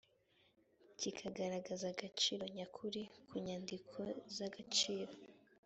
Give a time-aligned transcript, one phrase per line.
[0.99, 3.99] kigaragaza agaciro nyakuri k inyandiko
[4.35, 5.13] z agaciro